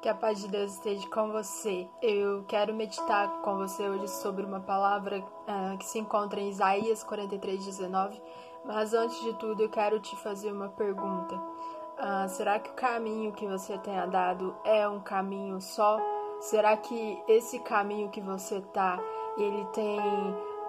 Que 0.00 0.08
a 0.08 0.14
paz 0.14 0.38
de 0.38 0.46
Deus 0.46 0.74
esteja 0.74 1.08
com 1.08 1.32
você. 1.32 1.88
Eu 2.00 2.44
quero 2.44 2.72
meditar 2.72 3.42
com 3.42 3.56
você 3.56 3.82
hoje 3.82 4.06
sobre 4.06 4.46
uma 4.46 4.60
palavra 4.60 5.18
uh, 5.18 5.76
que 5.76 5.84
se 5.84 5.98
encontra 5.98 6.38
em 6.38 6.50
Isaías 6.50 7.02
43, 7.02 7.64
19. 7.64 8.22
Mas 8.64 8.94
antes 8.94 9.20
de 9.22 9.34
tudo, 9.34 9.60
eu 9.60 9.68
quero 9.68 9.98
te 9.98 10.14
fazer 10.14 10.52
uma 10.52 10.68
pergunta. 10.68 11.34
Uh, 11.34 12.28
será 12.28 12.60
que 12.60 12.70
o 12.70 12.74
caminho 12.74 13.32
que 13.32 13.44
você 13.44 13.76
tenha 13.78 14.06
dado 14.06 14.54
é 14.62 14.88
um 14.88 15.00
caminho 15.00 15.60
só? 15.60 16.00
Será 16.38 16.76
que 16.76 17.20
esse 17.26 17.58
caminho 17.58 18.08
que 18.08 18.20
você 18.20 18.60
tá, 18.72 19.00
ele 19.36 19.64
tem, 19.72 19.98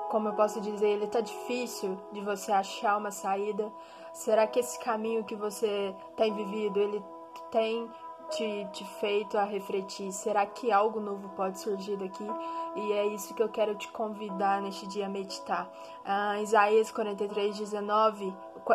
como 0.09 0.29
eu 0.29 0.33
posso 0.33 0.59
dizer, 0.59 0.89
ele 0.89 1.05
tá 1.05 1.21
difícil 1.21 1.99
de 2.11 2.21
você 2.21 2.51
achar 2.51 2.97
uma 2.97 3.11
saída? 3.11 3.71
Será 4.11 4.47
que 4.47 4.59
esse 4.59 4.79
caminho 4.79 5.23
que 5.23 5.35
você 5.35 5.95
tem 6.17 6.33
vivido, 6.33 6.79
ele 6.79 7.05
tem 7.51 7.87
te, 8.29 8.67
te 8.71 8.85
feito 8.99 9.37
a 9.37 9.43
refletir: 9.43 10.11
será 10.11 10.45
que 10.45 10.71
algo 10.71 10.99
novo 10.99 11.29
pode 11.29 11.59
surgir 11.59 11.97
daqui? 11.97 12.27
E 12.75 12.93
é 12.93 13.05
isso 13.07 13.33
que 13.33 13.41
eu 13.41 13.49
quero 13.49 13.75
te 13.75 13.91
convidar 13.91 14.61
neste 14.61 14.87
dia 14.87 15.07
a 15.07 15.09
meditar. 15.09 15.71
Ah, 16.05 16.39
Isaías 16.41 16.91
43, 16.91 17.57
19, 17.57 18.33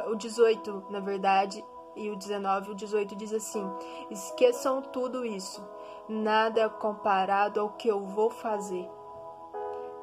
o 0.09 0.14
18, 0.14 0.86
na 0.90 1.00
verdade, 1.00 1.64
e 1.96 2.10
o 2.10 2.16
19, 2.16 2.72
o 2.72 2.74
18 2.74 3.16
diz 3.16 3.32
assim: 3.32 3.64
Esqueçam 4.10 4.82
tudo 4.82 5.24
isso, 5.24 5.66
nada 6.09 6.68
comparado 6.68 7.60
ao 7.60 7.70
que 7.70 7.88
eu 7.88 8.02
vou 8.02 8.30
fazer. 8.30 8.88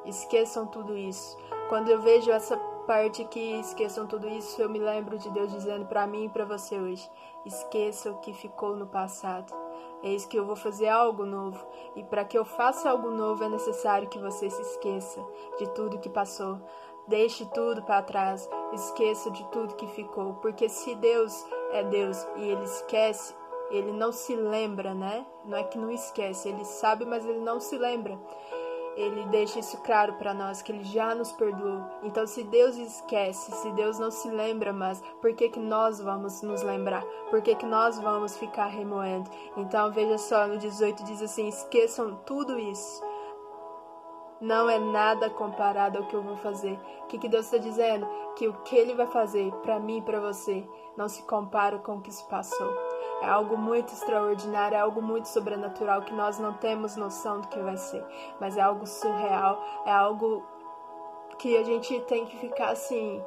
Esqueçam 0.04 0.66
tudo 0.66 0.96
isso. 0.96 1.36
Quando 1.68 1.88
eu 1.88 2.00
vejo 2.00 2.30
essa 2.30 2.56
parte 2.86 3.24
que 3.24 3.60
esqueçam 3.60 4.06
tudo 4.06 4.28
isso, 4.28 4.60
eu 4.60 4.68
me 4.68 4.78
lembro 4.78 5.18
de 5.18 5.30
Deus 5.30 5.50
dizendo 5.50 5.86
para 5.86 6.06
mim 6.06 6.24
e 6.24 6.28
para 6.28 6.44
você 6.44 6.78
hoje: 6.78 7.08
esqueça 7.44 8.10
o 8.10 8.18
que 8.18 8.32
ficou 8.32 8.76
no 8.76 8.86
passado. 8.86 9.52
Eis 10.02 10.26
que 10.26 10.36
eu 10.36 10.44
vou 10.44 10.56
fazer 10.56 10.88
algo 10.88 11.24
novo, 11.24 11.64
e 11.94 12.02
para 12.02 12.24
que 12.24 12.36
eu 12.36 12.44
faça 12.44 12.90
algo 12.90 13.10
novo 13.10 13.44
é 13.44 13.48
necessário 13.48 14.08
que 14.08 14.18
você 14.18 14.50
se 14.50 14.60
esqueça 14.60 15.24
de 15.58 15.68
tudo 15.70 16.00
que 16.00 16.08
passou. 16.08 16.60
Deixe 17.06 17.46
tudo 17.46 17.82
para 17.82 18.02
trás, 18.02 18.48
esqueça 18.72 19.30
de 19.30 19.44
tudo 19.50 19.76
que 19.76 19.86
ficou, 19.88 20.34
porque 20.34 20.68
se 20.68 20.94
Deus 20.96 21.44
é 21.72 21.84
Deus 21.84 22.26
e 22.36 22.48
ele 22.48 22.64
esquece, 22.64 23.34
ele 23.70 23.92
não 23.92 24.12
se 24.12 24.34
lembra, 24.34 24.94
né? 24.94 25.26
Não 25.44 25.56
é 25.56 25.64
que 25.64 25.78
não 25.78 25.90
esquece, 25.90 26.48
ele 26.48 26.64
sabe, 26.64 27.04
mas 27.04 27.24
ele 27.24 27.40
não 27.40 27.58
se 27.58 27.76
lembra 27.76 28.18
ele 28.96 29.24
deixa 29.26 29.58
isso 29.58 29.78
claro 29.78 30.14
para 30.14 30.34
nós 30.34 30.60
que 30.60 30.72
ele 30.72 30.84
já 30.84 31.14
nos 31.14 31.32
perdoou. 31.32 31.82
Então, 32.02 32.26
se 32.26 32.44
Deus 32.44 32.76
esquece, 32.76 33.50
se 33.52 33.70
Deus 33.72 33.98
não 33.98 34.10
se 34.10 34.28
lembra 34.28 34.72
mais, 34.72 35.00
por 35.20 35.32
que 35.34 35.48
que 35.48 35.60
nós 35.60 36.00
vamos 36.00 36.42
nos 36.42 36.62
lembrar? 36.62 37.04
Por 37.30 37.40
que 37.40 37.54
que 37.54 37.66
nós 37.66 37.98
vamos 37.98 38.36
ficar 38.36 38.66
remoendo? 38.66 39.30
Então, 39.56 39.90
veja 39.92 40.18
só, 40.18 40.46
no 40.46 40.58
18 40.58 41.04
diz 41.04 41.22
assim: 41.22 41.48
esqueçam 41.48 42.16
tudo 42.26 42.58
isso. 42.58 43.02
Não 44.40 44.68
é 44.68 44.78
nada 44.78 45.30
comparado 45.30 45.98
ao 45.98 46.06
que 46.06 46.14
eu 46.14 46.22
vou 46.22 46.36
fazer. 46.36 46.78
O 47.02 47.06
que, 47.06 47.16
que 47.16 47.28
Deus 47.28 47.44
está 47.44 47.58
dizendo? 47.58 48.08
Que 48.36 48.48
o 48.48 48.54
que 48.64 48.76
Ele 48.76 48.94
vai 48.94 49.06
fazer 49.06 49.52
para 49.62 49.78
mim 49.78 49.98
e 49.98 50.02
para 50.02 50.18
você 50.18 50.66
não 50.96 51.08
se 51.08 51.22
compara 51.22 51.78
com 51.78 51.96
o 51.96 52.00
que 52.00 52.12
se 52.12 52.28
passou. 52.28 52.91
É 53.22 53.28
algo 53.28 53.56
muito 53.56 53.92
extraordinário, 53.92 54.76
é 54.76 54.80
algo 54.80 55.00
muito 55.00 55.28
sobrenatural 55.28 56.02
que 56.02 56.12
nós 56.12 56.40
não 56.40 56.54
temos 56.54 56.96
noção 56.96 57.40
do 57.40 57.46
que 57.46 57.60
vai 57.60 57.76
ser, 57.76 58.04
mas 58.40 58.56
é 58.56 58.60
algo 58.60 58.84
surreal, 58.84 59.62
é 59.86 59.92
algo 59.92 60.44
que 61.38 61.56
a 61.56 61.62
gente 61.62 62.00
tem 62.00 62.26
que 62.26 62.36
ficar 62.36 62.70
assim. 62.70 63.22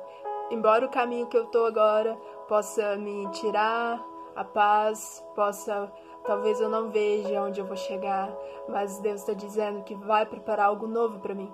Embora 0.52 0.86
o 0.86 0.90
caminho 0.90 1.28
que 1.28 1.38
eu 1.38 1.46
tô 1.46 1.66
agora 1.66 2.18
possa 2.46 2.98
me 2.98 3.26
tirar 3.32 4.04
a 4.36 4.44
paz, 4.44 5.26
possa 5.34 5.90
talvez 6.26 6.60
eu 6.60 6.68
não 6.68 6.90
veja 6.90 7.42
onde 7.42 7.62
eu 7.62 7.66
vou 7.66 7.78
chegar, 7.78 8.30
mas 8.68 9.00
Deus 9.00 9.22
está 9.22 9.32
dizendo 9.32 9.84
que 9.84 9.96
vai 9.96 10.26
preparar 10.26 10.66
algo 10.66 10.88
novo 10.88 11.20
para 11.20 11.34
mim. 11.34 11.52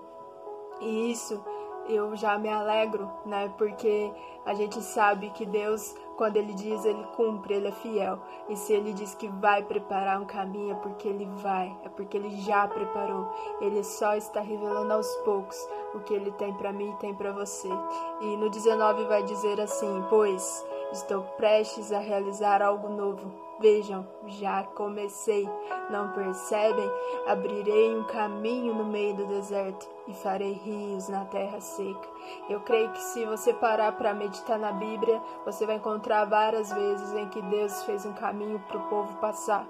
E 0.80 1.12
isso 1.12 1.44
eu 1.94 2.16
já 2.16 2.38
me 2.38 2.50
alegro, 2.50 3.10
né? 3.26 3.52
Porque 3.58 4.12
a 4.46 4.54
gente 4.54 4.82
sabe 4.82 5.30
que 5.32 5.46
Deus, 5.46 5.96
quando 6.18 6.38
Ele 6.38 6.54
diz, 6.54 6.86
Ele 6.86 7.04
cumpre, 7.16 7.54
Ele 7.54 7.68
é 7.68 7.72
fiel. 7.72 8.20
E 8.50 8.56
se 8.56 8.74
Ele 8.74 8.94
diz 8.94 9.14
que 9.16 9.28
vai 9.28 9.64
preparar 9.64 10.20
um 10.20 10.26
caminho, 10.26 10.72
é 10.72 10.76
porque 10.76 11.08
Ele 11.08 11.26
vai, 11.38 11.76
é 11.84 11.90
porque 11.90 12.18
Ele 12.18 12.32
já 12.42 12.68
preparou. 12.68 13.30
Ele 13.60 13.84
só 13.84 14.16
está 14.16 14.42
revelando 14.42 14.94
aos 14.94 15.08
poucos 15.18 15.58
o 15.94 16.00
que 16.00 16.14
Ele 16.14 16.32
tem 16.32 16.54
para 16.54 16.72
mim 16.72 16.92
e 16.92 16.98
tem 16.98 17.14
para 17.14 17.32
você. 17.32 17.70
E 18.22 18.38
no 18.38 18.50
19 18.50 19.06
vai 19.06 19.24
dizer 19.24 19.60
assim: 19.60 20.04
Pois 20.10 20.66
estou 20.92 21.24
prestes 21.38 21.92
a 21.92 22.00
realizar 22.00 22.62
algo 22.62 22.90
novo 22.90 23.52
Vejam, 23.62 24.08
já 24.26 24.64
comecei. 24.64 25.48
Não 25.92 26.12
percebem? 26.14 26.90
Abrirei 27.28 27.96
um 27.96 28.04
caminho 28.06 28.74
no 28.74 28.84
meio 28.84 29.14
do 29.14 29.28
deserto 29.28 29.88
e 30.08 30.14
farei 30.16 30.54
rios 30.54 31.08
na 31.08 31.26
terra 31.26 31.62
seca. 31.62 32.10
Eu 32.50 32.62
creio 32.62 32.92
que 32.92 33.00
se 33.00 33.24
você 33.24 33.54
parar 33.54 33.92
para 33.92 34.16
meditar 34.16 34.58
na 34.58 34.72
Bíblia, 34.72 35.22
você 35.46 35.68
vai 35.68 35.76
encontrar 35.76 36.26
várias 36.26 36.74
vezes 36.74 37.14
em 37.14 37.30
que 37.30 37.40
Deus 37.44 37.84
fez 37.84 38.04
um 38.04 38.14
caminho 38.14 38.60
para 38.68 38.78
o 38.80 38.90
povo 38.90 39.16
passar. 39.18 39.68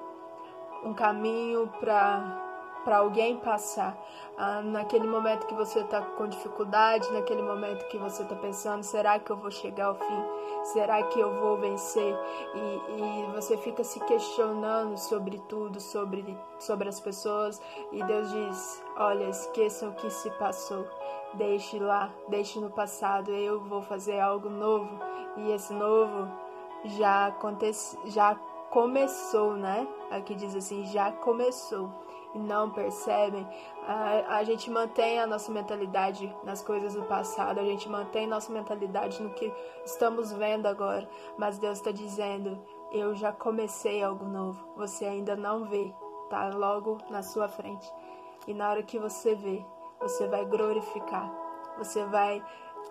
Um 0.85 0.93
caminho 0.93 1.67
para 1.81 2.50
para 2.83 2.97
alguém 2.97 3.37
passar. 3.37 3.97
Ah, 4.37 4.61
naquele 4.61 5.05
momento 5.07 5.45
que 5.45 5.53
você 5.53 5.81
está 5.81 6.01
com 6.01 6.27
dificuldade, 6.27 7.11
naquele 7.11 7.41
momento 7.41 7.87
que 7.87 7.97
você 7.97 8.23
está 8.23 8.35
pensando: 8.35 8.83
será 8.83 9.19
que 9.19 9.31
eu 9.31 9.37
vou 9.37 9.51
chegar 9.51 9.87
ao 9.87 9.95
fim? 9.95 10.23
Será 10.63 11.03
que 11.03 11.19
eu 11.19 11.33
vou 11.39 11.57
vencer? 11.57 12.15
E, 12.55 13.27
e 13.27 13.31
você 13.33 13.57
fica 13.57 13.83
se 13.83 13.99
questionando 14.01 14.97
sobre 14.97 15.37
tudo, 15.49 15.79
sobre, 15.79 16.37
sobre 16.59 16.89
as 16.89 16.99
pessoas. 16.99 17.61
E 17.91 18.03
Deus 18.03 18.31
diz: 18.31 18.83
olha, 18.97 19.29
esqueçam 19.29 19.89
o 19.89 19.93
que 19.95 20.09
se 20.09 20.29
passou. 20.31 20.87
Deixe 21.33 21.79
lá, 21.79 22.09
deixe 22.27 22.59
no 22.59 22.69
passado. 22.69 23.31
Eu 23.31 23.61
vou 23.61 23.81
fazer 23.81 24.19
algo 24.19 24.49
novo. 24.49 24.99
E 25.37 25.51
esse 25.51 25.73
novo 25.73 26.27
já 26.85 27.27
acontece, 27.27 27.97
já 28.05 28.35
começou, 28.69 29.53
né? 29.53 29.87
Aqui 30.09 30.33
diz 30.33 30.55
assim: 30.55 30.85
já 30.85 31.11
começou 31.11 31.91
e 32.33 32.39
não 32.39 32.69
percebem, 32.69 33.47
a, 33.85 34.37
a 34.37 34.43
gente 34.43 34.69
mantém 34.69 35.19
a 35.19 35.27
nossa 35.27 35.51
mentalidade 35.51 36.33
nas 36.43 36.61
coisas 36.61 36.93
do 36.93 37.03
passado, 37.03 37.59
a 37.59 37.63
gente 37.63 37.89
mantém 37.89 38.27
nossa 38.27 38.51
mentalidade 38.51 39.21
no 39.21 39.31
que 39.31 39.51
estamos 39.85 40.31
vendo 40.31 40.65
agora, 40.65 41.07
mas 41.37 41.57
Deus 41.57 41.77
está 41.77 41.91
dizendo: 41.91 42.59
eu 42.91 43.13
já 43.15 43.31
comecei 43.31 44.01
algo 44.01 44.25
novo, 44.25 44.65
você 44.75 45.05
ainda 45.05 45.35
não 45.35 45.65
vê, 45.65 45.93
tá 46.29 46.49
logo 46.49 46.97
na 47.09 47.21
sua 47.21 47.47
frente. 47.47 47.91
E 48.47 48.53
na 48.53 48.69
hora 48.69 48.83
que 48.83 48.97
você 48.97 49.35
vê, 49.35 49.63
você 49.99 50.27
vai 50.27 50.45
glorificar, 50.45 51.31
você 51.77 52.03
vai 52.05 52.43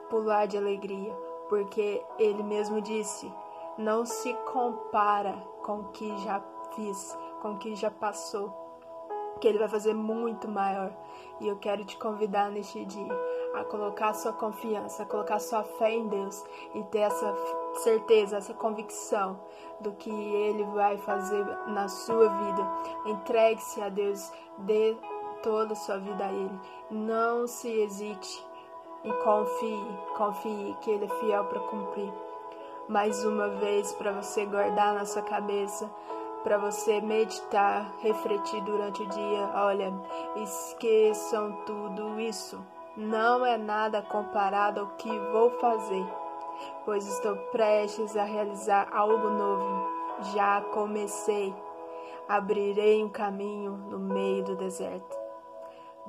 pular 0.09 0.47
de 0.47 0.57
alegria, 0.57 1.13
porque 1.49 2.05
Ele 2.19 2.43
mesmo 2.43 2.81
disse: 2.81 3.33
não 3.79 4.05
se 4.05 4.35
compara 4.53 5.33
com 5.63 5.81
o 5.81 5.89
que 5.89 6.17
já 6.19 6.43
fiz, 6.75 7.19
com 7.41 7.53
o 7.53 7.59
que 7.59 7.75
já 7.75 7.91
passou 7.91 8.60
que 9.41 9.49
Ele 9.49 9.59
vai 9.59 9.69
fazer 9.69 9.95
muito 9.95 10.47
maior. 10.47 10.93
E 11.41 11.49
eu 11.49 11.57
quero 11.57 11.85
te 11.85 11.97
convidar 11.97 12.51
neste 12.51 12.85
dia 12.85 13.13
a 13.55 13.65
colocar 13.65 14.13
sua 14.15 14.33
confiança, 14.33 15.03
a 15.03 15.07
colocar 15.07 15.41
sua 15.41 15.65
fé 15.65 15.91
em 15.93 16.07
Deus 16.07 16.45
e 16.75 16.83
ter 16.85 17.01
essa 17.01 17.35
certeza, 17.83 18.37
essa 18.37 18.55
convicção 18.55 19.41
do 19.81 19.93
que 19.93 20.11
Ele 20.11 20.65
vai 20.65 20.99
fazer 20.99 21.45
na 21.69 21.89
sua 21.89 22.29
vida. 22.29 22.69
Entregue-se 23.07 23.81
a 23.81 23.89
Deus, 23.89 24.31
dê 24.59 24.97
toda 25.43 25.73
a 25.73 25.77
sua 25.77 25.99
vida 25.99 26.25
a 26.25 26.33
Ele. 26.33 26.61
Não 26.91 27.47
se 27.47 27.69
hesite 27.69 28.47
e 29.03 29.13
confie, 29.25 29.99
confie 30.17 30.77
que 30.83 30.91
Ele 30.91 31.07
é 31.07 31.21
fiel 31.21 31.45
para 31.47 31.61
cumprir. 31.61 32.13
Mais 32.89 33.25
uma 33.25 33.49
vez 33.49 33.93
para 33.93 34.13
você 34.13 34.45
guardar 34.45 34.95
na 34.95 35.07
sua 35.07 35.23
cabeça 35.23 35.91
para 36.43 36.59
você 36.59 37.01
meditar, 37.01 37.93
refletir 38.01 38.63
durante 38.63 39.03
o 39.03 39.07
dia. 39.07 39.51
Olha, 39.55 39.93
esqueçam 40.37 41.53
tudo 41.67 42.21
isso. 42.21 42.59
Não 42.97 43.45
é 43.47 43.57
nada 43.57 44.03
comparado 44.03 44.81
ao 44.81 44.87
que 44.97 45.09
vou 45.33 45.51
fazer, 45.59 46.07
pois 46.85 47.07
estou 47.07 47.37
prestes 47.53 48.17
a 48.17 48.25
realizar 48.25 48.89
algo 48.93 49.29
novo. 49.31 49.89
Já 50.35 50.61
comecei. 50.73 51.55
Abrirei 52.29 53.03
um 53.03 53.09
caminho 53.09 53.73
no 53.73 53.99
meio 53.99 54.45
do 54.45 54.57
deserto. 54.57 55.20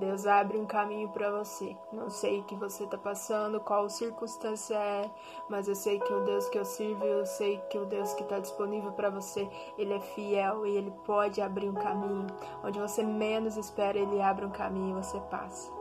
Deus 0.01 0.25
abre 0.25 0.57
um 0.57 0.65
caminho 0.65 1.09
para 1.09 1.29
você. 1.29 1.77
Não 1.93 2.09
sei 2.09 2.39
o 2.39 2.43
que 2.43 2.55
você 2.55 2.85
está 2.85 2.97
passando, 2.97 3.59
qual 3.59 3.87
circunstância 3.87 4.73
é, 4.73 5.11
mas 5.47 5.67
eu 5.67 5.75
sei 5.75 5.99
que 5.99 6.11
o 6.11 6.25
Deus 6.25 6.49
que 6.49 6.57
eu 6.57 6.65
sirvo, 6.65 7.05
eu 7.05 7.23
sei 7.23 7.59
que 7.69 7.77
o 7.77 7.85
Deus 7.85 8.11
que 8.15 8.23
está 8.23 8.39
disponível 8.39 8.91
para 8.93 9.11
você, 9.11 9.47
ele 9.77 9.93
é 9.93 9.99
fiel 9.99 10.65
e 10.65 10.75
ele 10.75 10.89
pode 11.05 11.39
abrir 11.39 11.69
um 11.69 11.75
caminho. 11.75 12.25
Onde 12.63 12.79
você 12.79 13.03
menos 13.03 13.57
espera, 13.57 13.95
ele 13.95 14.19
abre 14.19 14.43
um 14.43 14.49
caminho 14.49 14.97
e 14.97 15.03
você 15.03 15.19
passa. 15.19 15.71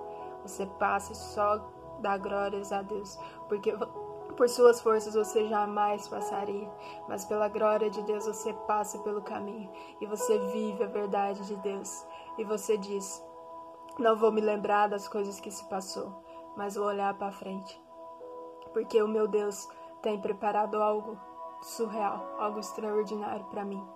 Você 0.42 0.66
passa 0.66 1.12
e 1.12 1.16
só 1.16 1.58
dá 2.00 2.18
glórias 2.18 2.72
a 2.72 2.82
Deus, 2.82 3.18
porque 3.48 3.74
por 4.36 4.50
suas 4.50 4.82
forças 4.82 5.14
você 5.14 5.48
jamais 5.48 6.06
passaria, 6.08 6.70
mas 7.08 7.24
pela 7.24 7.48
glória 7.48 7.88
de 7.88 8.02
Deus 8.02 8.26
você 8.26 8.52
passa 8.66 8.98
pelo 8.98 9.22
caminho 9.22 9.70
e 9.98 10.04
você 10.04 10.38
vive 10.52 10.84
a 10.84 10.88
verdade 10.88 11.46
de 11.46 11.56
Deus. 11.56 12.06
E 12.36 12.44
você 12.44 12.76
diz: 12.76 13.22
Não 14.00 14.16
vou 14.16 14.32
me 14.32 14.40
lembrar 14.40 14.88
das 14.88 15.06
coisas 15.06 15.38
que 15.40 15.50
se 15.50 15.62
passou, 15.68 16.24
mas 16.56 16.74
vou 16.74 16.86
olhar 16.86 17.12
para 17.18 17.30
frente. 17.30 17.78
Porque 18.72 19.00
o 19.02 19.06
meu 19.06 19.28
Deus 19.28 19.68
tem 20.00 20.18
preparado 20.18 20.82
algo 20.82 21.18
surreal, 21.60 22.34
algo 22.38 22.60
extraordinário 22.60 23.44
para 23.50 23.62
mim 23.62 23.86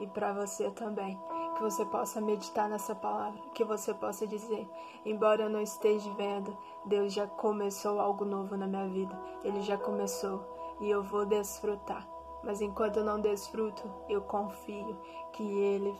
e 0.00 0.06
para 0.06 0.32
você 0.32 0.70
também. 0.70 1.20
Que 1.56 1.62
você 1.62 1.84
possa 1.84 2.22
meditar 2.22 2.70
nessa 2.70 2.94
palavra, 2.94 3.38
que 3.54 3.62
você 3.62 3.92
possa 3.92 4.26
dizer: 4.26 4.66
embora 5.04 5.42
eu 5.42 5.50
não 5.50 5.60
esteja 5.60 6.10
vendo, 6.14 6.56
Deus 6.86 7.12
já 7.12 7.26
começou 7.26 8.00
algo 8.00 8.24
novo 8.24 8.56
na 8.56 8.66
minha 8.66 8.88
vida. 8.88 9.14
Ele 9.44 9.60
já 9.60 9.76
começou 9.76 10.42
e 10.80 10.88
eu 10.88 11.02
vou 11.02 11.26
desfrutar. 11.26 12.08
Mas 12.42 12.60
enquanto 12.60 12.98
eu 12.98 13.04
não 13.04 13.20
desfruto, 13.20 13.82
eu 14.08 14.22
confio 14.22 14.96
que 15.32 15.42
ele, 15.42 15.94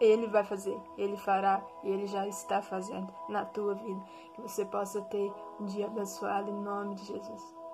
ele 0.00 0.26
vai 0.26 0.44
fazer, 0.44 0.78
ele 0.96 1.16
fará 1.16 1.62
e 1.82 1.88
ele 1.88 2.06
já 2.06 2.26
está 2.26 2.60
fazendo 2.60 3.12
na 3.28 3.44
tua 3.44 3.74
vida. 3.74 4.02
Que 4.34 4.42
você 4.42 4.64
possa 4.64 5.00
ter 5.02 5.32
um 5.58 5.64
dia 5.64 5.86
abençoado 5.86 6.50
em 6.50 6.60
nome 6.60 6.94
de 6.94 7.04
Jesus. 7.04 7.57